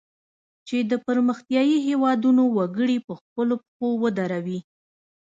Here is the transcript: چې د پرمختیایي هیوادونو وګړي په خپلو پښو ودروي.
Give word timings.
چې 0.67 0.77
د 0.91 0.93
پرمختیایي 1.05 1.77
هیوادونو 1.87 2.43
وګړي 2.57 2.97
په 3.07 3.13
خپلو 3.21 3.55
پښو 3.63 3.89
ودروي. 4.01 4.59